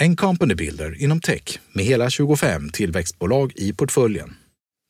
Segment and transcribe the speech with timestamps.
[0.00, 4.36] en company builder inom tech med hela 25 tillväxtbolag i portföljen.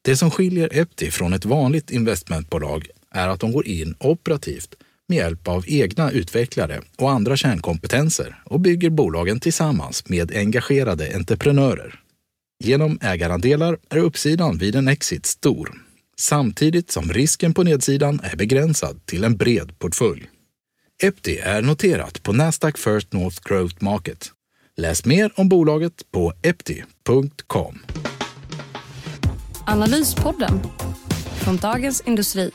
[0.04, 4.74] Det som skiljer Epti från ett vanligt investmentbolag är att de går in operativt
[5.08, 12.00] med hjälp av egna utvecklare och andra kärnkompetenser och bygger bolagen tillsammans med engagerade entreprenörer.
[12.64, 15.74] Genom ägarandelar är uppsidan vid en exit stor,
[16.16, 20.26] samtidigt som risken på nedsidan är begränsad till en bred portfölj.
[21.02, 24.32] Epti är noterat på Nasdaq First North Growth Market.
[24.80, 27.78] Läs mer om bolaget på epti.com.
[29.66, 30.60] Analyspodden
[31.40, 32.50] från Dagens Industri.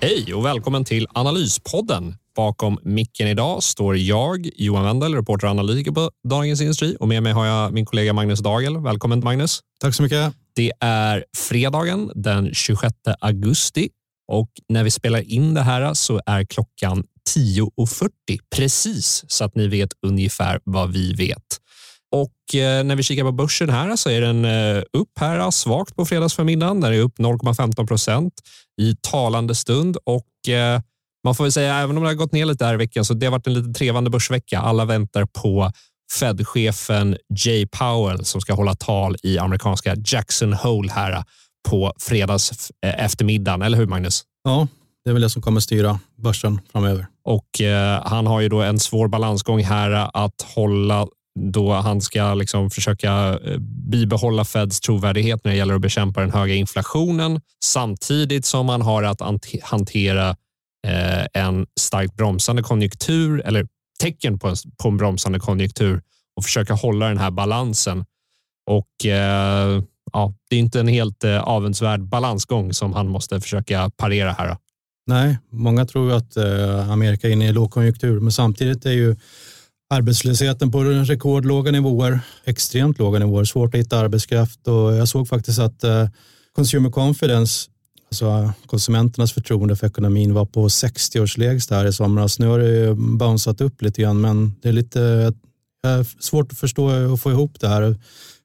[0.00, 2.14] Hej och välkommen till Analyspodden.
[2.36, 7.22] Bakom micken idag står jag, Johan Wendel, reporter och analytiker på Dagens Industri och med
[7.22, 8.78] mig har jag min kollega Magnus Dagel.
[8.78, 9.60] Välkommen Magnus.
[9.80, 10.34] Tack så mycket.
[10.54, 13.88] Det är fredagen den 26 augusti
[14.28, 17.04] och när vi spelar in det här så är klockan
[17.36, 18.10] 10.40
[18.56, 21.58] precis så att ni vet ungefär vad vi vet.
[22.12, 25.96] Och eh, när vi kikar på börsen här så är den eh, upp här svagt
[25.96, 26.80] på fredagsförmiddagen.
[26.80, 28.32] Den är upp 0,15 procent
[28.80, 30.80] i talande stund och eh,
[31.24, 33.14] man får väl säga även om det har gått ner lite här i veckan så
[33.14, 34.58] det har varit en lite trevande börsvecka.
[34.58, 35.72] Alla väntar på
[36.20, 41.24] Fed-chefen Jay Powell som ska hålla tal i amerikanska Jackson Hole här
[41.68, 43.62] på fredags eftermiddagen.
[43.62, 44.22] Eller hur Magnus?
[44.44, 44.68] Ja,
[45.04, 47.06] det är väl det som kommer styra börsen framöver.
[47.24, 51.06] Och eh, han har ju då en svår balansgång här att hålla
[51.40, 53.58] då han ska liksom försöka eh,
[53.90, 59.02] bibehålla Feds trovärdighet när det gäller att bekämpa den höga inflationen samtidigt som man har
[59.02, 59.20] att
[59.62, 60.36] hantera
[60.86, 63.66] eh, en starkt bromsande konjunktur eller
[64.00, 66.02] tecken på en, på en bromsande konjunktur
[66.36, 68.04] och försöka hålla den här balansen.
[68.66, 69.82] Och eh,
[70.12, 74.56] ja, det är inte en helt eh, avundsvärd balansgång som han måste försöka parera här.
[75.06, 79.16] Nej, många tror att eh, Amerika är inne i lågkonjunktur, men samtidigt är ju
[79.90, 85.58] arbetslösheten på rekordlåga nivåer, extremt låga nivåer, svårt att hitta arbetskraft och jag såg faktiskt
[85.58, 86.08] att eh,
[86.52, 87.70] consumer confidence,
[88.08, 92.38] alltså konsumenternas förtroende för ekonomin var på 60 års lägsta här i somras.
[92.38, 95.32] Nu har det bounceat upp lite grann, men det är lite
[96.20, 97.82] svårt att förstå och få ihop det här.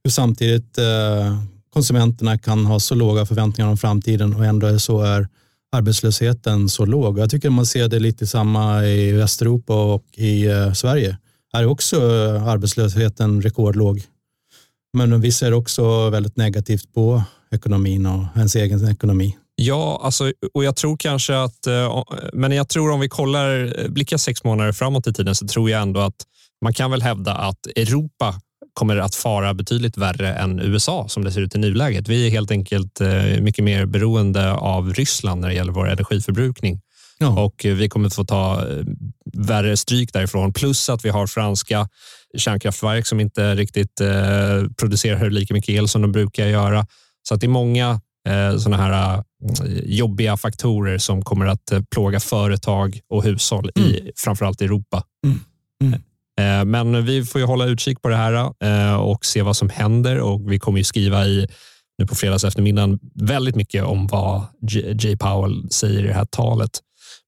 [0.04, 1.42] Hur samtidigt eh,
[1.74, 5.28] konsumenterna kan ha så låga förväntningar om framtiden och ändå så är
[5.72, 7.20] arbetslösheten så låg.
[7.20, 11.18] Jag tycker man ser det lite samma i Västeuropa och i eh, Sverige.
[11.54, 14.02] Här är också eh, arbetslösheten rekordlåg.
[14.94, 19.38] Men vi ser också väldigt negativt på ekonomin och ens egen ekonomi.
[19.56, 22.04] Ja, alltså, och jag tror kanske att, eh,
[22.34, 25.82] men jag tror om vi kollar, blickar sex månader framåt i tiden så tror jag
[25.82, 26.16] ändå att
[26.62, 28.42] man kan väl hävda att Europa
[28.74, 32.08] kommer att fara betydligt värre än USA som det ser ut i nuläget.
[32.08, 36.82] Vi är helt enkelt eh, mycket mer beroende av Ryssland när det gäller vår energiförbrukning.
[37.18, 37.44] Ja.
[37.44, 38.86] Och vi kommer få ta eh,
[39.34, 40.54] värre stryk därifrån.
[40.54, 41.90] Plus att vi har franska
[42.38, 46.88] kärnkraftverk som inte riktigt eh, producerar lika mycket el som de brukar göra.
[47.24, 48.02] Så att det är många
[48.60, 49.24] sådana här
[49.84, 53.90] jobbiga faktorer som kommer att plåga företag och hushåll mm.
[53.90, 55.04] i framförallt Europa.
[55.26, 55.40] Mm.
[55.84, 56.02] Mm.
[56.40, 59.70] Eh, men vi får ju hålla utkik på det här eh, och se vad som
[59.70, 61.48] händer och vi kommer ju skriva i
[61.98, 64.42] nu på fredags eftermiddagen väldigt mycket om vad
[65.00, 66.72] Jay Powell säger i det här talet.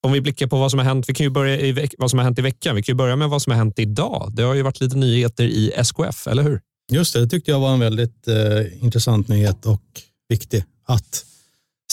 [0.04, 2.20] Om vi blickar på vad som har hänt, vi kan ju börja i vad som
[2.20, 2.76] har hänt i veckan.
[2.76, 4.32] Vi kan ju börja med vad som har hänt idag.
[4.34, 6.62] Det har ju varit lite nyheter i SKF, eller hur?
[6.92, 9.82] Just det, det tyckte jag var en väldigt eh, intressant nyhet och
[10.30, 10.64] viktig.
[10.86, 11.26] Att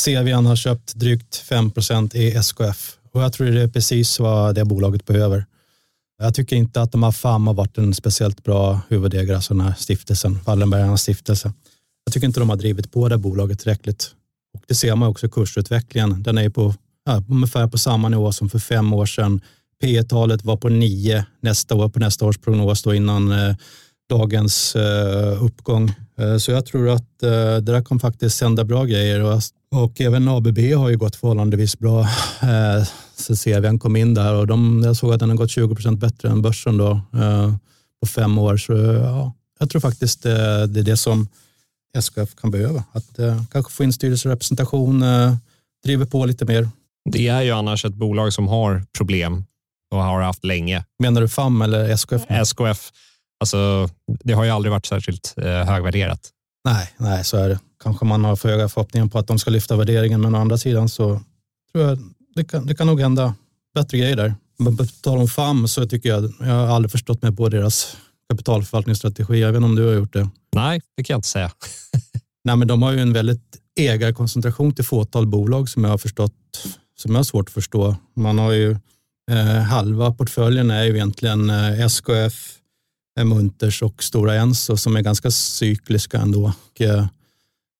[0.04, 4.65] CVN har köpt drygt 5% i SKF och jag tror det är precis vad det
[4.65, 5.47] bolaget behöver.
[6.19, 9.60] Jag tycker inte att de har FAM har varit en speciellt bra huvudägare, alltså den
[9.60, 11.53] här stiftelsen, Wallenbergarnas stiftelse.
[12.04, 14.10] Jag tycker inte de har drivit på det bolaget tillräckligt.
[14.54, 16.22] Och det ser man också i kursutvecklingen.
[16.22, 16.74] Den är på
[17.04, 19.41] ja, ungefär på samma nivå som för fem år sedan.
[19.83, 23.57] P talet var på nio nästa år, på nästa års prognos då innan eh,
[24.09, 25.92] dagens eh, uppgång.
[26.18, 29.42] Eh, så jag tror att eh, det där kommer faktiskt sända bra grejer och,
[29.77, 32.01] och även ABB har ju gått förhållandevis bra
[32.43, 32.84] eh,
[33.45, 36.28] CVn kom in där och de, jag såg att den har gått 20 procent bättre
[36.28, 37.55] än börsen då, eh,
[38.01, 38.57] på fem år.
[38.57, 40.33] Så ja, jag tror faktiskt eh,
[40.69, 41.28] det är det som
[41.95, 42.84] SKF kan behöva.
[42.93, 45.34] Att eh, kanske få in styrelserepresentation, eh,
[45.84, 46.69] driver på lite mer.
[47.13, 49.45] Det är ju annars ett bolag som har problem
[49.91, 50.84] och har haft länge.
[50.99, 52.23] Menar du FAM eller SKF?
[52.28, 52.93] SKF.
[53.41, 53.89] Alltså,
[54.25, 56.21] det har ju aldrig varit särskilt eh, högvärderat.
[56.65, 57.59] Nej, nej, så är det.
[57.83, 60.59] Kanske man har för höga förhoppningar på att de ska lyfta värderingen, men å andra
[60.59, 61.21] sidan så
[61.73, 61.99] tror jag
[62.34, 63.34] det kan, det kan nog hända
[63.75, 64.34] bättre grejer där.
[64.59, 67.97] Men på tal om FAM så tycker jag, jag har aldrig förstått mig på deras
[68.31, 69.41] kapitalförvaltningsstrategi.
[69.41, 70.28] Jag vet inte om du har gjort det?
[70.55, 71.51] Nej, det kan jag inte säga.
[72.45, 76.34] Nej, men de har ju en väldigt ägarkoncentration till fåtal bolag som jag har förstått,
[76.99, 77.97] som jag har svårt att förstå.
[78.15, 78.71] Man har ju
[79.31, 82.59] eh, halva portföljen är ju egentligen eh, SKF,
[83.19, 87.07] eh, Munters och Stora Enso som är ganska cykliska ändå och eh,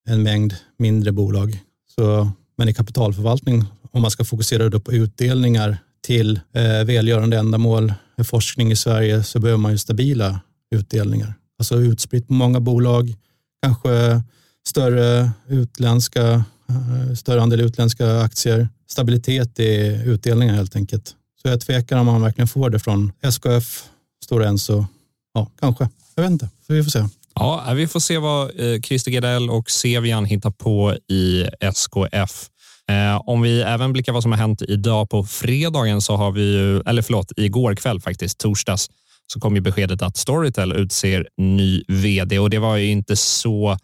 [0.07, 1.59] en mängd mindre bolag.
[1.95, 7.95] Så, men i kapitalförvaltning, om man ska fokusera då på utdelningar till eh, välgörande ändamål,
[8.25, 11.35] forskning i Sverige, så behöver man ju stabila utdelningar.
[11.59, 13.15] Alltså utspritt på många bolag,
[13.63, 14.23] kanske
[14.67, 21.15] större utländska, eh, större andel utländska aktier, stabilitet i utdelningar helt enkelt.
[21.43, 23.85] Så jag tvekar om man verkligen får det från SKF,
[24.25, 24.87] Stora Enso,
[25.35, 27.05] ja kanske, jag vet inte, så vi får se.
[27.39, 32.49] Ja, äh, vi får se vad eh, Christer Gardell och Sevian hittar på i SKF.
[32.91, 36.53] Eh, om vi även blickar vad som har hänt idag på fredagen så har vi
[36.53, 38.91] ju, eller förlåt, igår kväll faktiskt, torsdags,
[39.27, 43.79] så kom ju beskedet att Storytel utser ny vd och det var ju inte så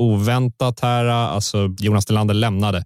[0.00, 1.04] oväntat här.
[1.04, 2.84] Alltså Jonas Delander lämnade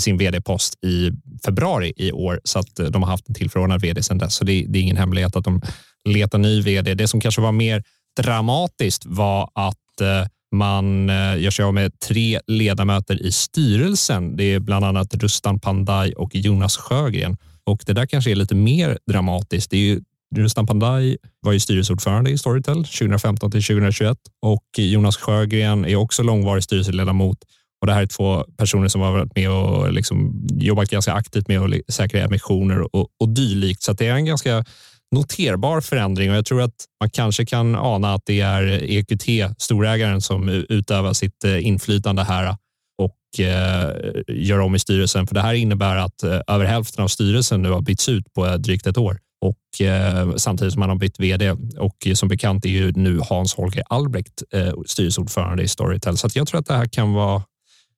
[0.00, 1.10] sin vd-post i
[1.44, 4.34] februari i år så att eh, de har haft en tillförordnad vd sedan dess.
[4.34, 5.62] Så det, det, är ingen hemlighet att de
[6.04, 6.94] letar ny vd.
[6.94, 7.82] Det som kanske var mer
[8.16, 14.36] dramatiskt var att eh, man eh, gör sig av med tre ledamöter i styrelsen.
[14.36, 17.36] Det är bland annat Rustan Pandai och Jonas Sjögren.
[17.64, 19.70] Och det där kanske är lite mer dramatiskt.
[19.70, 20.00] Det är ju
[20.36, 26.22] Rustan Pandai var ju styrelseordförande i Storytel 2015 till 2021 och Jonas Sjögren är också
[26.22, 27.38] långvarig styrelseledamot.
[27.80, 31.48] Och det här är två personer som har varit med och liksom jobbat ganska aktivt
[31.48, 33.82] med att säkra emissioner och, och dylikt.
[33.82, 34.64] Så det är en ganska
[35.12, 40.20] noterbar förändring och jag tror att man kanske kan ana att det är EQT, storägaren,
[40.20, 42.56] som utövar sitt eh, inflytande här eh,
[42.98, 43.90] och eh,
[44.28, 45.26] gör om i styrelsen.
[45.26, 48.46] För det här innebär att eh, över hälften av styrelsen nu har bytts ut på
[48.46, 52.64] eh, drygt ett år och eh, samtidigt som man har bytt vd och som bekant
[52.64, 56.16] är ju nu Hans Holger Albrecht eh, styrelseordförande i Storytel.
[56.18, 57.42] Så jag tror att det här kan vara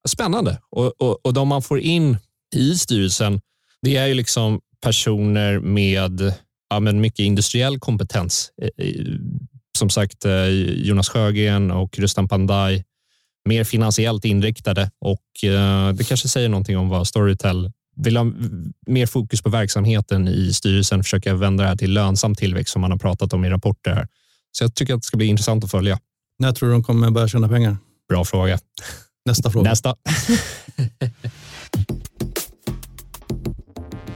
[0.09, 2.17] spännande och, och, och de man får in
[2.55, 3.41] i styrelsen,
[3.83, 6.33] det är ju liksom personer med
[6.71, 8.51] ja, men mycket industriell kompetens.
[8.63, 9.05] Eh,
[9.79, 12.85] som sagt, eh, Jonas Sjögren och Rustam Pandai
[13.49, 18.33] mer finansiellt inriktade och eh, det kanske säger någonting om vad Storytel vill ha
[18.87, 22.91] mer fokus på verksamheten i styrelsen, försöka vända det här till lönsam tillväxt som man
[22.91, 23.95] har pratat om i rapporter.
[23.95, 24.09] Här.
[24.53, 25.99] Så jag tycker att det ska bli intressant att följa.
[26.39, 27.77] När tror du de kommer börja tjäna pengar?
[28.09, 28.59] Bra fråga.
[29.27, 29.71] Nästa fråga.
[29.71, 29.97] Nästa.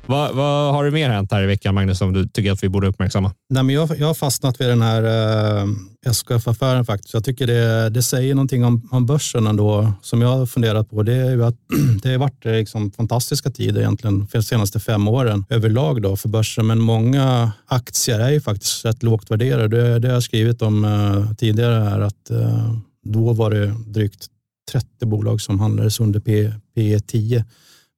[0.09, 2.69] Vad, vad, har du mer hänt här i veckan, Magnus, som du tycker att vi
[2.69, 3.33] borde uppmärksamma?
[3.51, 5.67] Nej, men jag, jag har fastnat vid den här eh,
[6.07, 7.15] SKF-affären faktiskt.
[7.15, 11.03] Jag tycker det, det säger någonting om, om börsen ändå, som jag har funderat på.
[11.03, 11.55] Det är ju att
[12.03, 16.17] det har varit eh, liksom fantastiska tider egentligen för de senaste fem åren överlag då
[16.17, 19.69] för börsen, men många aktier är ju faktiskt rätt lågt värderade.
[19.69, 22.75] Det, det har jag skrivit om eh, tidigare här, att eh,
[23.05, 24.27] då var det drygt
[24.73, 27.45] 30 bolag som handlades under P, P10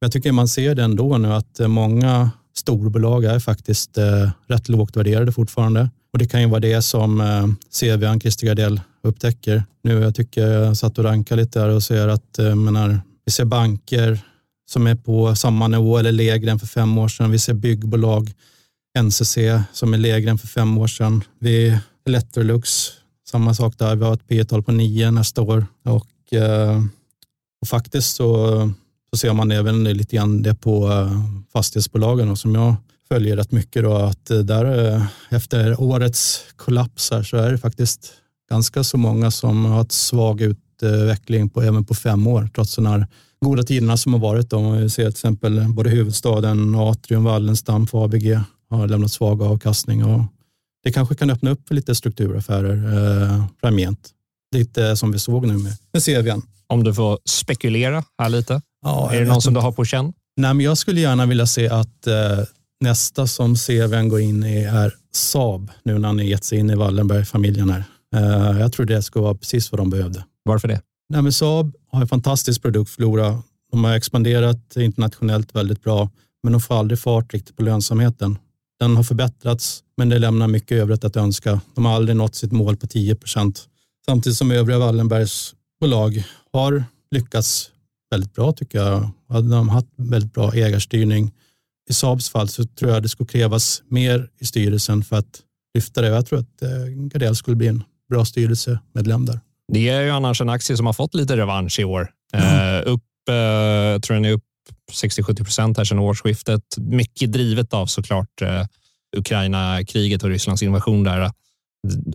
[0.01, 4.69] jag tycker man ser det ändå nu att eh, många storbolag är faktiskt eh, rätt
[4.69, 5.91] lågt värderade fortfarande.
[6.13, 7.47] Och det kan ju vara det som eh,
[7.81, 9.65] CVan Christer Gardell upptäcker.
[9.83, 13.33] Nu jag tycker jag satt och rankade lite där och ser att eh, menar, vi
[13.33, 14.21] ser banker
[14.71, 17.31] som är på samma nivå eller lägre än för fem år sedan.
[17.31, 18.33] Vi ser byggbolag,
[18.99, 19.39] NCC
[19.73, 21.25] som är lägre än för fem år sedan.
[21.39, 22.89] Vi Electrolux,
[23.31, 23.97] samma sak där.
[23.97, 26.07] Vi har ett P-tal på nio nästa år och,
[27.63, 28.71] och faktiskt så
[29.11, 32.75] så ser man även lite grann det på eh, fastighetsbolagen som jag
[33.09, 33.83] följer rätt mycket.
[33.83, 38.13] Då, att eh, där eh, efter årets kollapsar så är det faktiskt
[38.51, 42.87] ganska så många som har haft svag utveckling på, även på fem år trots de
[42.87, 43.07] här
[43.41, 44.53] goda tiderna som har varit.
[44.53, 48.41] Om vi ser till exempel både huvudstaden, Atrium, Wallenstam, ABG
[48.71, 50.23] har lämnat svag avkastning och
[50.85, 52.77] det kanske kan öppna upp för lite strukturaffärer
[53.27, 54.11] eh, framgent.
[54.55, 56.43] Lite som vi såg nu med, med CVn.
[56.67, 58.61] Om du får spekulera här lite.
[58.83, 60.13] Ja, är det någon som du har på känn?
[60.37, 62.39] Nej, men jag skulle gärna vilja se att eh,
[62.81, 66.71] nästa som CVn går in i är Saab nu när han har gett sig in
[66.71, 67.85] i Wallenberg-familjen här.
[68.17, 70.25] Eh, jag tror det ska vara precis vad de behövde.
[70.45, 70.81] Varför det?
[71.09, 73.43] Nej, men Saab har en fantastisk produktflora.
[73.73, 76.11] De har expanderat internationellt väldigt bra,
[76.43, 78.39] men de får aldrig fart riktigt på lönsamheten.
[78.81, 81.61] Den har förbättrats, men det lämnar mycket övrigt att önska.
[81.75, 83.69] De har aldrig nått sitt mål på 10 procent.
[84.07, 87.71] Samtidigt som övriga Wallenbergs bolag har lyckats
[88.11, 89.11] väldigt bra tycker jag.
[89.29, 91.33] Hade de haft väldigt bra ägarstyrning.
[91.91, 95.41] I Saabs fall så tror jag det skulle krävas mer i styrelsen för att
[95.75, 96.09] lyfta det.
[96.09, 99.41] Jag tror att eh, Gardell skulle bli en bra styrelsemedlem där.
[99.73, 102.11] Det är ju annars en aktie som har fått lite revansch i år.
[102.33, 102.85] Mm.
[102.87, 104.45] upp, jag tror den är upp
[104.93, 106.63] 60-70 procent här sedan årsskiftet.
[106.77, 108.43] Mycket drivet av såklart
[109.17, 111.33] Ukraina-kriget och Rysslands invasion där.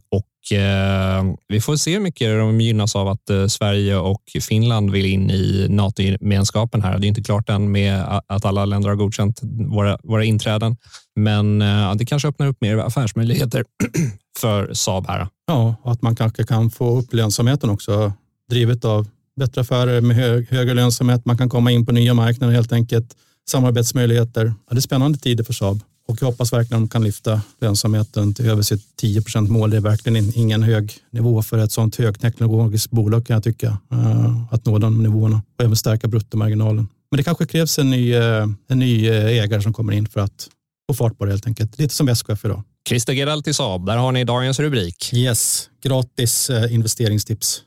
[0.09, 4.91] Och eh, vi får se hur mycket de gynnas av att eh, Sverige och Finland
[4.91, 6.99] vill in i NATO-gemenskapen här.
[6.99, 10.77] Det är inte klart än med att alla länder har godkänt våra, våra inträden,
[11.15, 13.65] men eh, det kanske öppnar upp mer affärsmöjligheter
[14.39, 15.27] för Saab här.
[15.47, 18.13] Ja, och att man kanske kan få upp lönsamheten också,
[18.49, 19.07] drivet av
[19.39, 21.25] bättre affärer med hög, högre lönsamhet.
[21.25, 23.15] Man kan komma in på nya marknader helt enkelt,
[23.49, 24.45] samarbetsmöjligheter.
[24.45, 25.81] Ja, det är spännande tider för Saab.
[26.07, 29.69] Och jag hoppas verkligen att de kan lyfta lönsamheten till över sitt 10% mål.
[29.69, 33.77] Det är verkligen ingen hög nivå för ett sådant högteknologiskt bolag kan jag tycka.
[33.91, 36.87] Eh, att nå de nivåerna och även stärka bruttomarginalen.
[37.11, 40.19] Men det kanske krävs en ny, eh, en ny eh, ägare som kommer in för
[40.19, 40.47] att
[40.87, 41.79] få fart på det helt enkelt.
[41.79, 42.63] Lite som SKF idag.
[42.87, 45.13] Christer Gerald till Saab, där har ni dagens rubrik.
[45.13, 47.61] Yes, gratis investeringstips.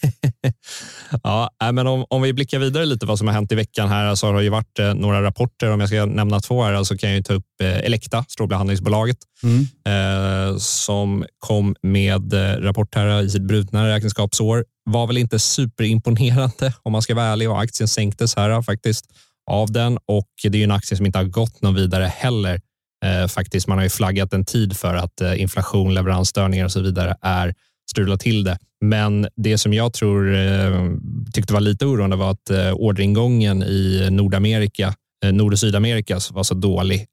[1.22, 4.14] ja, men om, om vi blickar vidare lite vad som har hänt i veckan här
[4.14, 5.70] så har det ju varit eh, några rapporter.
[5.70, 9.66] Om jag ska nämna två här så kan jag ta upp eh, Elekta, strålbehandlingsbolaget, mm.
[9.86, 14.64] eh, som kom med eh, rapport här i sitt brutna räkenskapsår.
[14.84, 19.04] Var väl inte superimponerande om man ska vara ärlig och aktien sänktes här faktiskt
[19.50, 22.60] av den och det är ju en aktie som inte har gått någon vidare heller.
[23.04, 26.80] Eh, faktiskt, man har ju flaggat en tid för att eh, inflation, leveransstörningar och så
[26.80, 27.54] vidare är
[27.94, 28.58] strula till det.
[28.84, 30.90] Men det som jag tror eh,
[31.32, 36.42] tyckte var lite oroande var att eh, orderingången i Nordamerika eh, Nord och Sydamerika var
[36.42, 37.06] så dålig.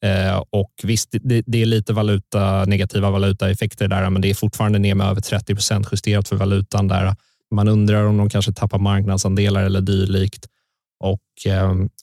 [0.50, 4.96] och visst, det, det, är lite valuta, negativa valutaeffekter där, men det är fortfarande ner
[4.96, 7.16] med över 30 procent justerat för valutan där.
[7.56, 10.46] Man undrar om de kanske tappar marknadsandelar eller dylikt.
[11.04, 11.22] Och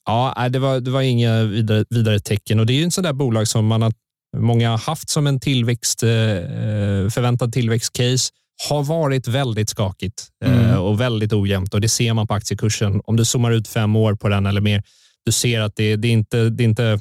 [0.04, 3.04] ja, det var, det var inga vidare, vidare tecken och det är ju en sån
[3.04, 3.92] där bolag som man har,
[4.37, 8.32] många har haft som en tillväxt, förväntad tillväxtcase
[8.69, 10.81] har varit väldigt skakigt eh, mm.
[10.81, 13.00] och väldigt ojämnt och det ser man på aktiekursen.
[13.05, 14.83] Om du zoomar ut fem år på den eller mer,
[15.25, 17.00] du ser att det, det är inte det är inte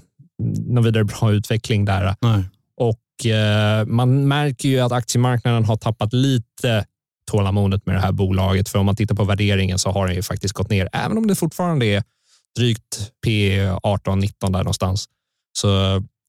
[0.67, 2.15] någon vidare bra utveckling där.
[2.21, 2.43] Nej.
[2.77, 6.85] Och eh, man märker ju att aktiemarknaden har tappat lite
[7.31, 8.69] tålamodet med det här bolaget.
[8.69, 11.27] För om man tittar på värderingen så har den ju faktiskt gått ner, även om
[11.27, 12.03] det fortfarande är
[12.57, 15.05] drygt P 18-19 där någonstans.
[15.53, 15.67] Så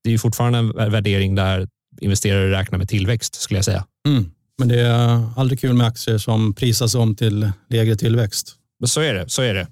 [0.05, 1.69] det är fortfarande en värdering där
[2.01, 3.85] investerare räknar med tillväxt skulle jag säga.
[4.09, 4.31] Mm.
[4.59, 8.55] Men det är aldrig kul med aktier som prisas om till lägre tillväxt.
[8.81, 9.29] Men så är det.
[9.29, 9.67] Så är det.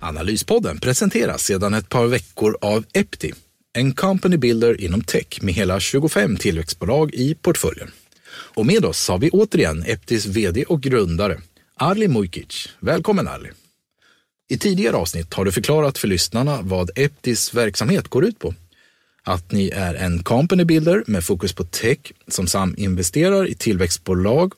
[0.00, 3.32] Analyspodden presenteras sedan ett par veckor av Epti,
[3.72, 7.90] en company builder inom tech med hela 25 tillväxtbolag i portföljen.
[8.30, 11.40] Och med oss har vi återigen Eptis vd och grundare,
[11.74, 12.68] Ali Mujkic.
[12.80, 13.48] Välkommen Ali!
[14.50, 18.54] I tidigare avsnitt har du förklarat för lyssnarna vad Eptis verksamhet går ut på
[19.28, 24.52] att ni är en company builder med fokus på tech som saminvesterar i tillväxtbolag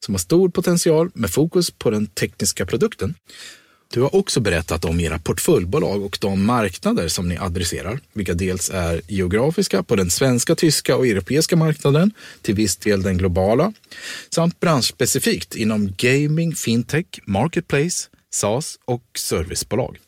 [0.00, 3.14] som har stor potential med fokus på den tekniska produkten.
[3.92, 8.70] Du har också berättat om era portföljbolag och de marknader som ni adresserar, vilka dels
[8.70, 12.12] är geografiska på den svenska, tyska och europeiska marknaden,
[12.42, 13.72] till viss del den globala,
[14.30, 19.98] samt branschspecifikt inom gaming, fintech, marketplace, SaaS och servicebolag.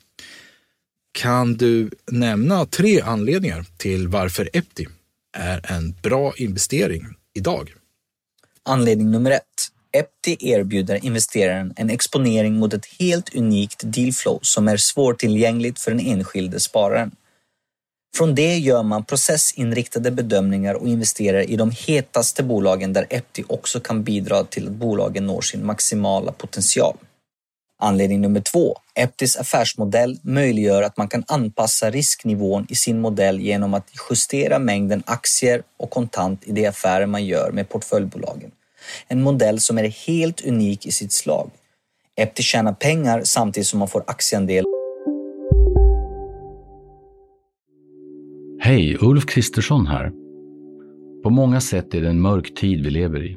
[1.16, 4.86] Kan du nämna tre anledningar till varför Epti
[5.36, 7.74] är en bra investering idag?
[8.62, 9.42] Anledning nummer ett.
[9.92, 16.00] Epti erbjuder investeraren en exponering mot ett helt unikt dealflow som är svårtillgängligt för den
[16.00, 17.10] enskilde spararen.
[18.16, 23.80] Från det gör man processinriktade bedömningar och investerar i de hetaste bolagen där Epti också
[23.80, 26.96] kan bidra till att bolagen når sin maximala potential.
[27.78, 28.76] Anledning nummer två.
[28.94, 35.02] Eptis affärsmodell möjliggör att man kan anpassa risknivån i sin modell genom att justera mängden
[35.06, 38.50] aktier och kontant i de affärer man gör med portföljbolagen.
[39.08, 41.50] En modell som är helt unik i sitt slag.
[42.16, 44.64] Epti tjänar pengar samtidigt som man får aktieandel.
[48.60, 50.12] Hej, Ulf Kristersson här.
[51.22, 53.36] På många sätt är det en mörk tid vi lever i.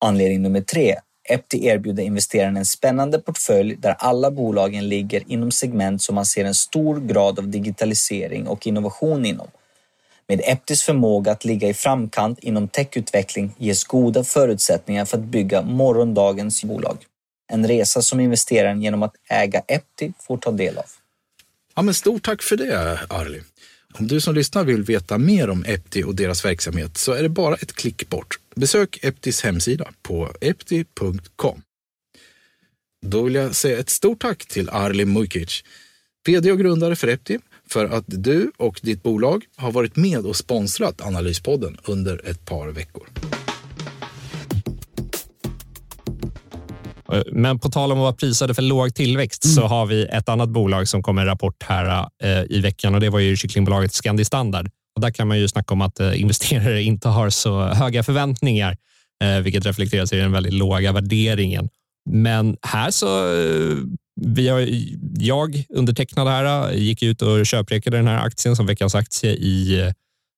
[0.00, 0.96] Anledning nummer tre.
[1.28, 6.44] Epti erbjuder investeraren en spännande portfölj där alla bolagen ligger inom segment som man ser
[6.44, 9.48] en stor grad av digitalisering och innovation inom.
[10.26, 15.62] Med Eptis förmåga att ligga i framkant inom techutveckling ges goda förutsättningar för att bygga
[15.62, 16.96] morgondagens bolag.
[17.52, 20.84] En resa som investeraren genom att äga Epti får ta del av.
[21.74, 23.42] Ja, men stort tack för det, Arli.
[23.92, 27.28] Om du som lyssnar vill veta mer om Epti och deras verksamhet så är det
[27.28, 28.38] bara ett klick bort.
[28.54, 31.62] Besök Eptis hemsida på epti.com.
[33.06, 35.64] Då vill jag säga ett stort tack till Arli Mujkic,
[36.26, 40.36] vd och grundare för Epti, för att du och ditt bolag har varit med och
[40.36, 43.08] sponsrat Analyspodden under ett par veckor.
[47.32, 49.54] Men på tal om att vara prisade för låg tillväxt mm.
[49.54, 52.94] så har vi ett annat bolag som kom med en rapport här eh, i veckan
[52.94, 54.70] och det var ju kycklingbolaget Scandi Standard.
[54.94, 58.76] Och där kan man ju snacka om att eh, investerare inte har så höga förväntningar,
[59.24, 61.68] eh, vilket reflekteras i den väldigt låga värderingen.
[62.10, 63.76] Men här så eh,
[64.20, 64.68] vi har,
[65.18, 69.92] jag undertecknade här, gick ut och köprekade den här aktien som veckans aktie i eh,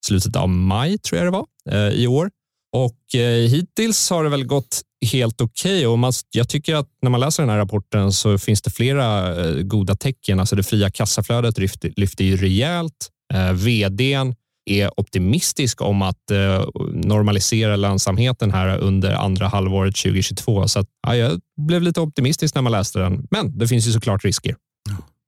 [0.07, 2.31] slutet av maj, tror jag det var, eh, i år.
[2.73, 4.81] Och eh, hittills har det väl gått
[5.13, 5.87] helt okej.
[5.87, 6.13] Okay.
[6.31, 9.95] jag tycker att när man läser den här rapporten så finns det flera eh, goda
[9.95, 10.41] tecken.
[10.41, 13.09] Alltså det fria kassaflödet lyfter, lyfter ju rejält.
[13.35, 14.35] Eh, vdn
[14.71, 20.69] är optimistisk om att eh, normalisera lönsamheten här under andra halvåret 2022.
[20.69, 23.27] Så att, ja, jag blev lite optimistisk när man läste den.
[23.31, 24.57] Men det finns ju såklart risker.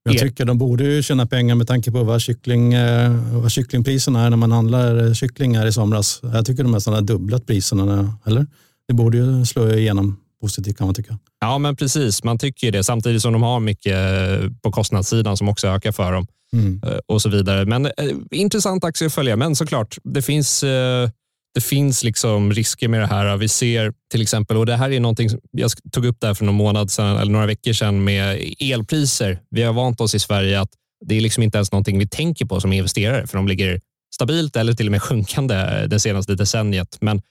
[0.04, 4.26] Jag tycker de borde ju tjäna pengar med tanke på vad, kyckling, eh, vad kycklingpriserna
[4.26, 6.20] är när man handlar kycklingar i somras.
[6.22, 8.18] Jag tycker de nästan har dubblat priserna.
[8.26, 8.46] Eller?
[8.88, 11.18] Det borde ju slå igenom positivt kan man tycka.
[11.40, 12.24] Ja, men precis.
[12.24, 16.12] Man tycker det samtidigt som de har mycket eh, på kostnadssidan som också ökar för
[16.12, 16.80] dem mm.
[16.86, 17.64] Eh, och så vidare.
[17.64, 17.92] Men eh,
[18.30, 19.36] intressant aktie att följa.
[19.36, 21.10] Men såklart, det finns eh,
[21.54, 23.36] det finns liksom risker med det här.
[23.36, 26.54] Vi ser till exempel, och det här är någonting jag tog upp där för någon
[26.54, 29.38] månad sedan, eller några veckor sedan med elpriser.
[29.50, 30.70] Vi har vant oss i Sverige att
[31.06, 33.80] det är liksom inte ens någonting vi tänker på som investerare, för de ligger
[34.14, 36.98] stabilt eller till och med sjunkande det senaste decenniet.
[37.00, 37.22] Men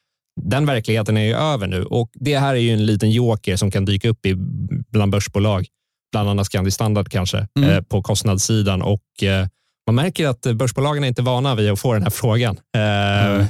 [0.42, 3.72] den verkligheten är ju över nu och det här är ju en liten joker som
[3.72, 4.36] kan dyka upp i
[4.92, 5.68] bland börsbolag,
[6.12, 7.70] bland annat Scandi Standard kanske, mm.
[7.70, 8.82] eh, på kostnadssidan.
[8.82, 9.48] Och, eh,
[9.88, 12.60] man märker att börsbolagen är inte vana vid att få den här frågan.
[12.76, 13.46] Eh, mm.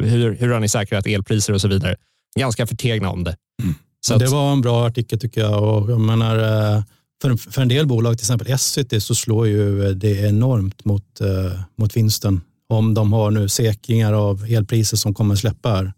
[0.00, 1.96] hur, hur har ni säkrat elpriser och så vidare?
[2.38, 3.36] Ganska förtegna om det.
[3.62, 3.74] Mm.
[4.00, 5.62] Så det var en bra artikel tycker jag.
[5.62, 6.82] Och jag menar, eh,
[7.22, 11.60] för, för en del bolag, till exempel Essity, så slår ju det enormt mot, eh,
[11.78, 12.40] mot vinsten.
[12.68, 15.92] Om de har nu säkringar av elpriser som kommer släppa här.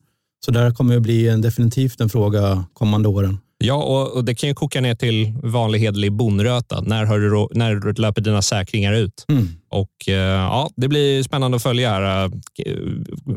[0.45, 3.38] Så där kommer det bli en, definitivt en fråga kommande åren.
[3.64, 6.81] Ja, och, och, det kan ju koka ner till vanlig hederlig bonröta.
[6.81, 9.25] När, har du, när löper dina säkringar ut?
[9.29, 9.49] Mm.
[9.68, 12.25] Och, eh, ja, det blir spännande att följa här.
[12.25, 12.77] Eh,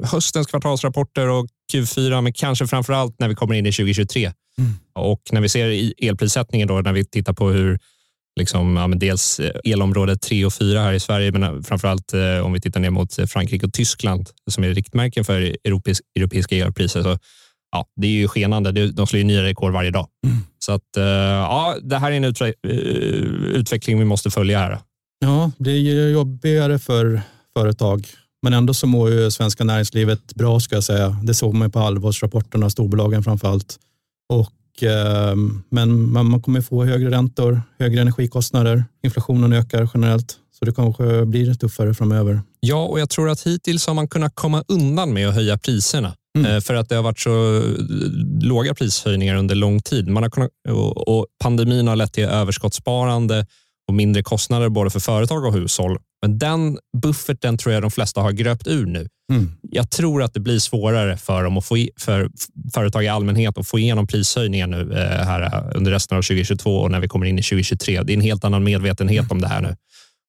[0.04, 4.32] höstens kvartalsrapporter och Q4, men kanske framför allt när vi kommer in i 2023.
[4.58, 4.72] Mm.
[4.94, 7.80] Och när vi ser elprissättningen, då, när vi tittar på hur
[8.40, 12.62] liksom, ja, dels elområde 3 och 4 här i Sverige, men framförallt eh, om vi
[12.62, 17.04] tittar ner mot Frankrike och Tyskland som är riktmärken för europeisk, europeiska elpriser.
[17.04, 17.18] Så
[17.72, 18.88] ja, det är ju skenande.
[18.88, 20.08] De slår ju nya rekord varje dag.
[20.26, 20.38] Mm.
[20.60, 22.70] Så att, eh, ja, det här är en eh,
[23.56, 24.80] utveckling vi måste följa här.
[25.20, 27.22] Ja, det är jobbigare för
[27.58, 28.08] företag,
[28.44, 31.18] men ändå så mår ju svenska näringslivet bra ska jag säga.
[31.24, 33.80] Det såg man på halvårsrapporterna, storbolagen framför allt.
[34.34, 35.36] Och, eh,
[35.70, 40.38] men man kommer få högre räntor, högre energikostnader, inflationen ökar generellt.
[40.60, 42.42] Så det kanske blir tuffare framöver.
[42.60, 46.14] Ja, och jag tror att hittills har man kunnat komma undan med att höja priserna.
[46.38, 46.52] Mm.
[46.52, 47.64] Eh, för att det har varit så eh,
[48.42, 50.08] låga prishöjningar under lång tid.
[50.08, 50.50] Man har kunnat,
[50.96, 53.46] och pandemin har lett till överskottssparande
[53.88, 55.98] och mindre kostnader både för företag och hushåll.
[56.22, 59.08] Men den bufferten tror jag de flesta har gröpt ur nu.
[59.32, 59.52] Mm.
[59.62, 62.30] Jag tror att det blir svårare för, dem att få, för
[62.74, 66.92] företag i allmänhet att få igenom prishöjningar nu eh, här under resten av 2022 och
[66.92, 68.04] när vi kommer in i 2023.
[68.04, 69.76] Det är en helt annan medvetenhet om det här nu.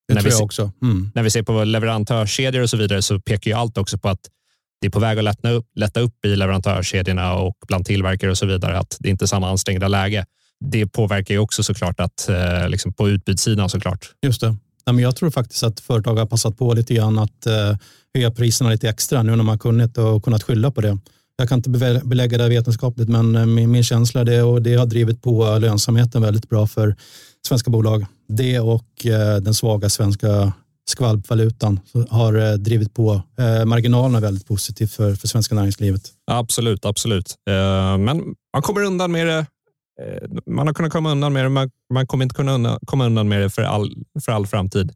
[0.07, 0.71] Det när tror vi, jag också.
[0.81, 1.11] Mm.
[1.15, 4.19] När vi ser på leverantörskedjor och så vidare så pekar ju allt också på att
[4.83, 8.37] det är på väg att lätta upp, lätta upp i leverantörskedjorna och bland tillverkare och
[8.37, 8.79] så vidare.
[8.79, 10.25] Att det inte är samma ansträngda läge.
[10.65, 14.09] Det påverkar ju också såklart att, eh, liksom på utbudssidan såklart.
[14.21, 14.47] Just det.
[14.47, 17.77] Nej, men jag tror faktiskt att företag har passat på lite grann att eh,
[18.13, 20.97] höja priserna lite extra nu när man har kunnat och kunnat skylla på det.
[21.37, 21.69] Jag kan inte
[22.03, 25.57] belägga det vetenskapligt, men eh, min, min känsla är det och det har drivit på
[25.57, 26.95] lönsamheten väldigt bra för
[27.47, 28.05] svenska bolag.
[28.27, 30.53] Det och eh, den svaga svenska
[30.89, 36.01] skvalpvalutan har eh, drivit på eh, marginalerna väldigt positivt för, för svenska näringslivet.
[36.31, 37.35] Absolut, absolut.
[37.49, 39.45] Eh, men man kommer undan med det.
[40.45, 43.29] Man har kunnat komma undan med det, man, man kommer inte kunna undan, komma undan
[43.29, 43.93] med det för all,
[44.25, 44.91] för all framtid.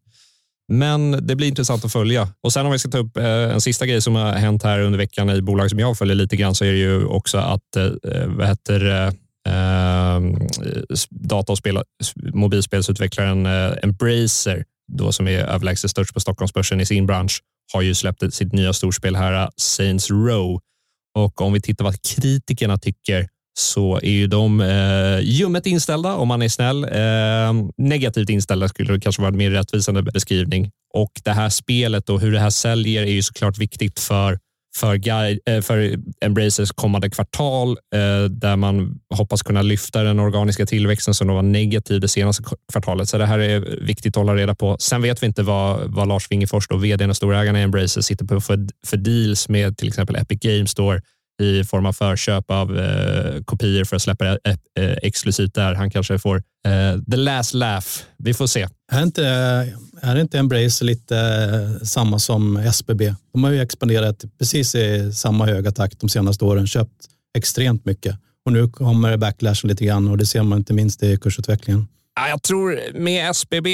[0.72, 2.30] Men det blir intressant att följa.
[2.42, 4.98] Och sen om vi ska ta upp en sista grej som har hänt här under
[4.98, 7.62] veckan i bolag som jag följer lite grann så är det ju också att
[8.28, 9.12] vad heter
[11.10, 11.84] data och spela,
[12.34, 13.46] mobilspelsutvecklaren
[13.84, 17.42] Embracer, då som är överlägset störst på Stockholmsbörsen i sin bransch,
[17.74, 20.60] har ju släppt sitt nya storspel här, äh, Saints Row.
[21.16, 23.28] Och om vi tittar vad kritikerna tycker
[23.60, 26.84] så är ju de eh, ljummet inställda om man är snäll.
[26.84, 30.72] Eh, negativt inställda skulle det kanske vara en mer rättvisande beskrivning.
[30.94, 34.40] Och det här spelet och hur det här säljer är ju såklart viktigt för
[34.78, 40.66] för, guide, eh, för Embracers kommande kvartal eh, där man hoppas kunna lyfta den organiska
[40.66, 43.10] tillväxten som var negativ det senaste kvartalet.
[43.10, 44.78] Så det här är viktigt att hålla reda på.
[44.80, 48.42] Sen vet vi inte vad, vad Lars Wingefors, vd och storägarna i Embracer, sitter på
[48.42, 51.02] för, för deals med till exempel Epic Games Store
[51.42, 54.38] i form av förköp av eh, kopior för att släppa eh,
[54.80, 55.74] eh, exklusivt där.
[55.74, 56.36] Han kanske får
[56.68, 57.88] eh, the last laugh.
[58.18, 58.68] Vi får se.
[58.92, 59.26] Är inte,
[60.02, 63.14] är inte Embrace lite eh, samma som SBB?
[63.34, 67.06] De har ju expanderat precis i samma höga takt de senaste åren, köpt
[67.38, 68.16] extremt mycket.
[68.46, 71.88] Och nu kommer backlashen lite grann och det ser man inte minst i kursutvecklingen.
[72.30, 73.70] Jag tror med SBB,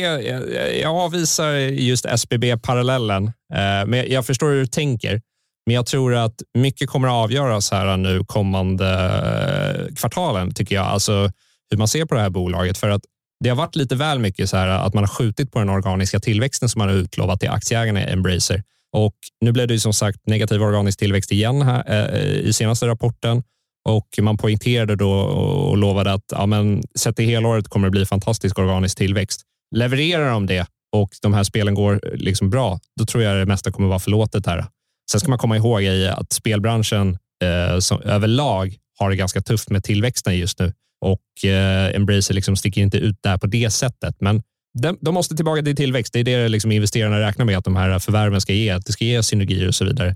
[0.82, 5.22] jag avvisar just SBB-parallellen, eh, men jag förstår hur du tänker.
[5.66, 10.86] Men jag tror att mycket kommer att avgöras här nu kommande eh, kvartalen, tycker jag.
[10.86, 11.32] Alltså
[11.70, 12.78] hur man ser på det här bolaget.
[12.78, 13.02] För att
[13.44, 16.20] det har varit lite väl mycket så här att man har skjutit på den organiska
[16.20, 18.64] tillväxten som man har utlovat till aktieägarna i Embracer.
[18.96, 22.88] Och nu blev det ju som sagt negativ organisk tillväxt igen här, eh, i senaste
[22.88, 23.44] rapporten
[23.90, 28.06] och man poängterade då och lovade att ja, men, sett i helåret kommer det bli
[28.06, 29.42] fantastisk organisk tillväxt.
[29.76, 33.46] Levererar de det och de här spelen går eh, liksom bra, då tror jag det
[33.46, 34.66] mesta kommer vara förlåtet här.
[35.12, 39.84] Sen ska man komma ihåg att spelbranschen eh, som, överlag har det ganska tufft med
[39.84, 44.16] tillväxten just nu och eh, Embracer liksom sticker inte ut där på det sättet.
[44.20, 44.44] Men
[44.82, 46.14] de, de måste tillbaka till tillväxt.
[46.14, 48.70] Det är det liksom investerarna räknar med att de här förvärven ska ge.
[48.70, 50.16] Att det ska ge synergier och så vidare.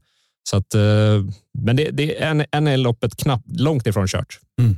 [0.50, 0.82] Så att, eh,
[1.60, 4.40] men det, det är än, än är loppet knappt långt ifrån kört.
[4.60, 4.76] Mm.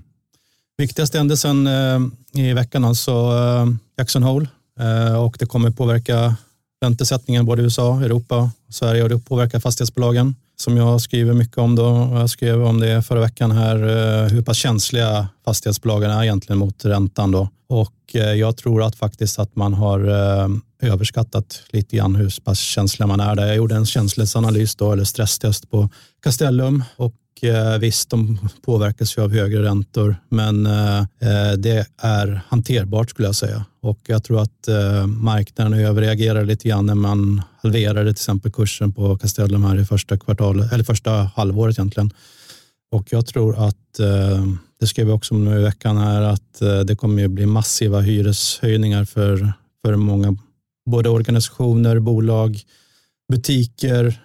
[0.78, 2.00] Viktigaste händelsen eh,
[2.34, 3.67] i veckan alltså eh,
[3.98, 4.48] Jackson Hole
[4.80, 6.36] eh, och det kommer påverka
[6.82, 11.58] räntesättningen både i USA, Europa och Sverige och det påverkar fastighetsbolagen som jag skriver mycket
[11.58, 11.76] om.
[11.76, 12.10] Då.
[12.13, 16.86] Jag skrev om det förra veckan här, eh, hur pass känsliga fastighetsbolagen är egentligen mot
[16.86, 17.32] räntan.
[17.32, 17.50] Då.
[17.68, 20.48] Och eh, jag tror att faktiskt att man har eh,
[20.82, 23.48] överskattat lite grann hur pass känsliga man är där.
[23.48, 25.89] Jag gjorde en känslighetsanalys då, eller stresstest på
[26.24, 32.41] Castellum och Eh, visst, de påverkas ju av högre räntor, men eh, eh, det är
[32.47, 33.65] hanterbart skulle jag säga.
[33.82, 34.67] Och jag tror att
[35.06, 40.17] marknaden överreagerar lite grann när man halverade till exempel kursen på Castellum här i första
[40.17, 42.13] kvartalet, eller första halvåret egentligen.
[42.91, 43.75] Och jag tror att,
[44.80, 47.99] det skrev vi också om nu i veckan här, att det kommer att bli massiva
[47.99, 49.54] hyreshöjningar för,
[49.86, 50.38] för många,
[50.89, 52.62] både organisationer, bolag,
[53.32, 54.19] butiker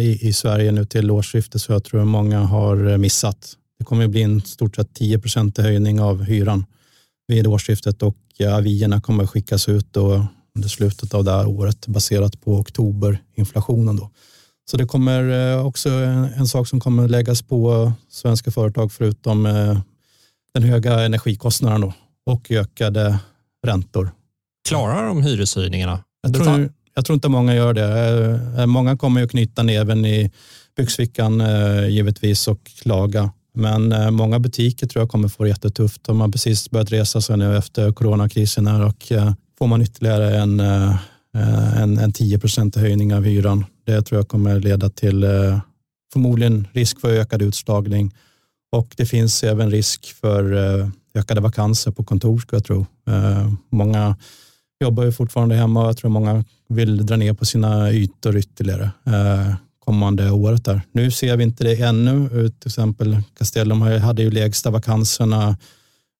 [0.00, 3.56] i, i Sverige nu till årsskiftet, så jag tror att många har missat.
[3.78, 6.64] Det kommer att bli en stort sett 10% höjning av hyran
[7.26, 8.16] vid årsskiftet och
[8.52, 13.96] avierna kommer skickas ut då under slutet av det här året baserat på oktoberinflationen.
[13.96, 14.10] Då.
[14.70, 19.78] Så det kommer eh, också en, sak som kommer läggas på svenska företag förutom eh,
[20.54, 21.92] den höga energikostnaden då,
[22.26, 23.18] och ökade
[23.66, 24.10] räntor.
[24.68, 26.04] Klarar de hyreshöjningarna?
[26.22, 28.40] Jag tror, jag tror inte många gör det.
[28.58, 30.30] Eh, många kommer ju knyta näven i
[30.76, 33.32] byxfickan eh, givetvis och klaga.
[33.54, 36.04] Men eh, många butiker tror jag kommer få det jättetufft.
[36.04, 39.12] De har precis börjat resa sig nu efter coronakrisen här och
[39.58, 43.64] får man ytterligare en, en, en 10% höjning av hyran.
[43.86, 45.26] Det tror jag kommer leda till
[46.12, 48.14] förmodligen risk för ökad utslagning
[48.72, 50.52] och det finns även risk för
[51.14, 52.86] ökade vakanser på kontor ska jag tro.
[53.70, 54.16] Många
[54.84, 58.90] jobbar ju fortfarande hemma och jag tror många vill dra ner på sina ytor ytterligare
[59.06, 60.64] eh, kommande året.
[60.64, 60.80] Där.
[60.92, 62.28] Nu ser vi inte det ännu.
[62.28, 65.56] Till exempel Castellum hade ju lägsta vakanserna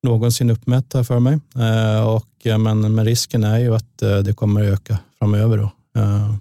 [0.02, 1.40] någonsin uppmätt här för mig.
[1.56, 5.58] Eh, och, men, men risken är ju att eh, det kommer öka framöver.
[5.58, 6.00] Då.
[6.00, 6.34] Eh,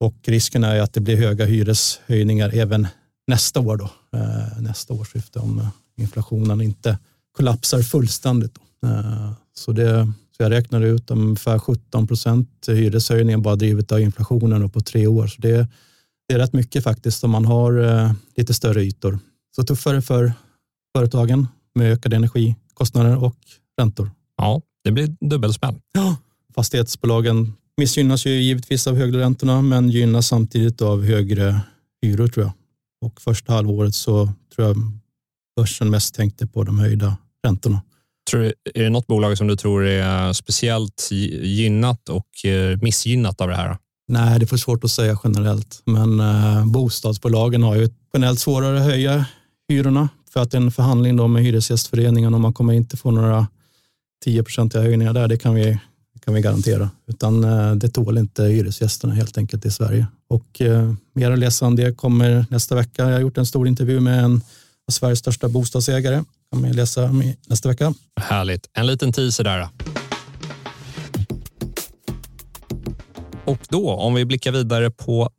[0.00, 2.86] och risken är ju att det blir höga hyreshöjningar även
[3.26, 6.98] nästa år, då, eh, nästa årsskifte om inflationen inte
[7.36, 8.54] kollapsar fullständigt.
[8.54, 8.60] Då.
[9.54, 14.80] Så, det, så jag räknar ut ungefär 17 procent hyreshöjning bara drivet av inflationen på
[14.80, 15.26] tre år.
[15.26, 15.68] Så det,
[16.28, 19.18] det är rätt mycket faktiskt om man har eh, lite större ytor.
[19.56, 20.32] Så tuffare för
[20.96, 23.36] företagen med ökade energikostnader och
[23.80, 24.10] räntor.
[24.36, 25.74] Ja, det blir dubbelsmäll.
[25.92, 26.16] Ja,
[26.54, 31.60] fastighetsbolagen missgynnas ju givetvis av högre räntorna men gynnas samtidigt av högre
[32.02, 32.52] hyror tror jag.
[33.00, 34.76] Och första halvåret så tror jag
[35.56, 37.82] börsen mest tänkte på de höjda räntorna.
[38.30, 41.08] Tror, är det något bolag som du tror är speciellt
[41.42, 43.76] gynnat och eh, missgynnat av det här?
[44.08, 48.78] Nej, det är för svårt att säga generellt, men eh, bostadsbolagen har ju generellt svårare
[48.78, 49.24] att höja
[49.68, 53.46] hyrorna för att en förhandling då med Hyresgästföreningen och man kommer inte få några
[54.26, 55.78] 10-procentiga höjningar där, det kan vi,
[56.24, 56.90] kan vi garantera.
[57.06, 60.06] Utan eh, det tål inte hyresgästerna helt enkelt i Sverige.
[60.28, 63.04] Och eh, mer att läsa om det kommer nästa vecka.
[63.04, 64.36] Jag har gjort en stor intervju med en
[64.88, 67.94] av Sveriges största bostadsägare kan man läsa om nästa vecka.
[68.20, 68.70] Härligt.
[68.72, 69.68] En liten teaser där.
[73.44, 75.30] Och då, om vi blickar vidare på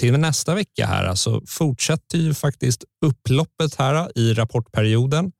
[0.00, 5.32] till nästa vecka här så fortsätter ju faktiskt upploppet här i rapportperioden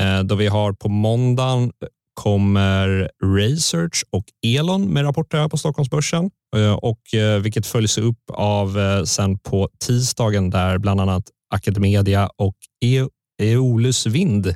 [0.00, 5.56] eh, då vi har på måndagen eh, kommer Research och Elon med rapporter här på
[5.56, 7.00] Stockholmsbörsen eh, och
[7.40, 13.08] vilket följs upp av sen på tisdagen där bland annat Academedia och EU
[13.42, 14.54] Eolus Vind.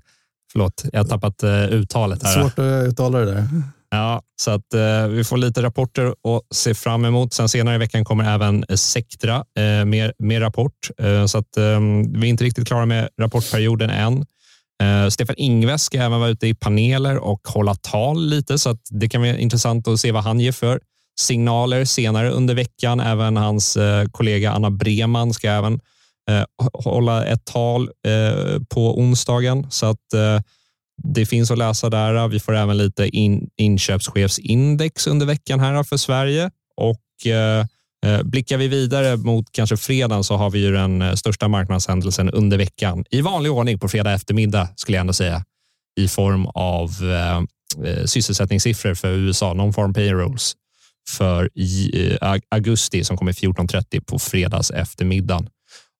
[0.53, 2.43] Förlåt, jag har tappat uttalet här.
[2.43, 3.49] Svårt att uttala det där.
[3.91, 7.33] Ja, så att eh, vi får lite rapporter att se fram emot.
[7.33, 11.81] Sen senare i veckan kommer även Sectra eh, med, med rapport, eh, så att eh,
[12.09, 14.27] vi är inte riktigt klara med rapportperioden än.
[14.83, 18.81] Eh, Stefan Ingves ska även vara ute i paneler och hålla tal lite, så att
[18.91, 20.81] det kan vara intressant att se vad han ger för
[21.21, 23.01] signaler senare under veckan.
[23.01, 25.81] Även hans eh, kollega Anna Breman ska även
[26.29, 30.41] Eh, hålla ett tal eh, på onsdagen, så att eh,
[31.05, 32.29] det finns att läsa där.
[32.29, 37.65] Vi får även lite in, inköpschefsindex under veckan här för Sverige och eh,
[38.25, 43.05] blickar vi vidare mot kanske fredagen så har vi ju den största marknadshändelsen under veckan
[43.11, 45.45] i vanlig ordning på fredag eftermiddag skulle jag ändå säga
[45.99, 47.39] i form av eh,
[47.87, 50.55] eh sysselsättningssiffror för USA, non-farm payrolls
[51.09, 55.49] för i, eh, augusti som kommer 14.30 på fredags eftermiddagen.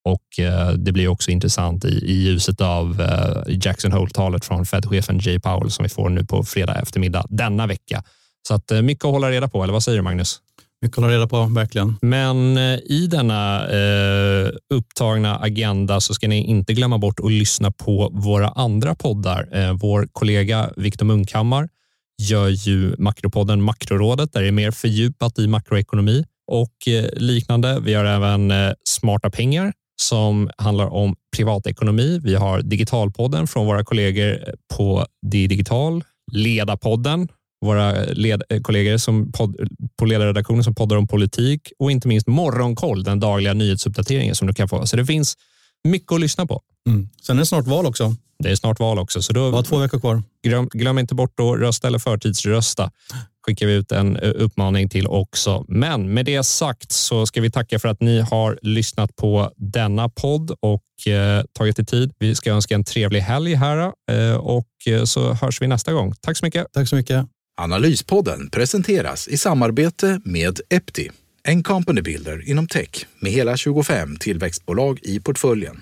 [0.05, 5.19] Och eh, det blir också intressant i, i ljuset av eh, Jackson Hole-talet från Fed-chefen
[5.19, 8.03] Jay Powell som vi får nu på fredag eftermiddag denna vecka.
[8.49, 10.41] Så att eh, mycket att hålla reda på, eller vad säger du Magnus?
[10.83, 11.97] Mycket att hålla reda på, verkligen.
[12.03, 18.11] Men i denna eh, upptagna agenda så ska ni inte glömma bort att lyssna på
[18.13, 19.49] våra andra poddar.
[19.53, 21.69] Eh, vår kollega Viktor Munkhammar
[22.23, 26.75] gör ju makropodden Makrorådet där det är mer fördjupat i makroekonomi och
[27.13, 27.81] liknande.
[27.81, 28.53] Vi har även
[28.85, 32.21] Smarta pengar som handlar om privatekonomi.
[32.23, 37.29] Vi har Digitalpodden från våra kollegor på Digital, Ledarpodden,
[37.61, 39.57] våra led kollegor som podd,
[39.99, 44.55] på ledarredaktionen som poddar om politik och inte minst Morgonkoll, den dagliga nyhetsuppdateringen som du
[44.55, 44.87] kan få.
[44.87, 45.37] Så det finns
[45.85, 46.61] mycket att lyssna på.
[46.89, 47.09] Mm.
[47.23, 48.17] Sen är det snart val också.
[48.39, 49.23] Det är snart val också.
[49.23, 50.23] Så då, det var två veckor kvar.
[50.43, 52.91] Glöm, glöm inte bort att rösta eller förtidsrösta.
[53.49, 55.65] Skickar vi ut en eh, uppmaning till också.
[55.69, 60.09] Men med det sagt så ska vi tacka för att ni har lyssnat på denna
[60.09, 62.13] podd och eh, tagit er tid.
[62.19, 64.67] Vi ska önska en trevlig helg här eh, och
[65.05, 66.15] så hörs vi nästa gång.
[66.21, 66.67] Tack så mycket.
[66.73, 67.27] Tack så mycket.
[67.61, 71.11] Analyspodden presenteras i samarbete med Epti,
[71.43, 75.81] en company builder inom tech med hela 25 tillväxtbolag i portföljen.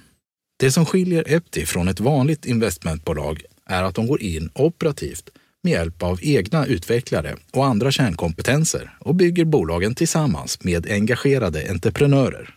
[0.59, 5.31] Det som skiljer Epti från ett vanligt investmentbolag är att de går in operativt
[5.66, 12.55] med hjälp av egna utvecklare och andra kärnkompetenser och bygger bolagen tillsammans med engagerade entreprenörer.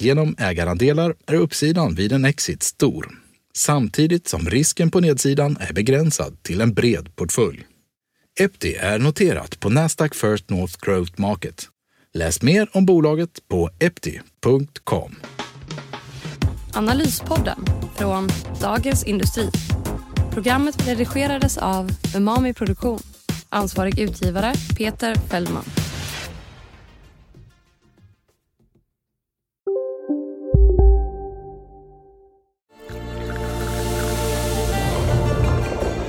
[0.00, 3.08] Genom ägarandelar är uppsidan vid en exit stor,
[3.54, 7.64] samtidigt som risken på nedsidan är begränsad till en bred portfölj.
[8.40, 11.68] Epti är noterat på Nasdaq First North Growth Market.
[12.14, 15.16] Läs mer om bolaget på epti.com.
[16.74, 17.64] Analyspodden
[17.96, 18.28] från
[18.60, 19.50] Dagens Industri.
[20.38, 22.98] Programmet redigerades av Umami Produktion.
[23.48, 25.64] Ansvarig utgivare Peter Fellman.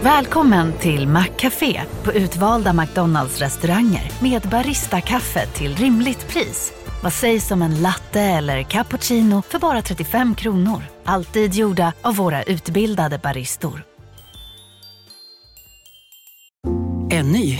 [0.03, 6.73] Välkommen till Maccafé på utvalda McDonalds restauranger med Baristakaffe till rimligt pris.
[7.03, 10.83] Vad sägs om en latte eller cappuccino för bara 35 kronor?
[11.03, 13.83] Alltid gjorda av våra utbildade baristor.